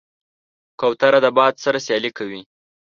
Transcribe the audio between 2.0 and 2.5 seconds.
کوي.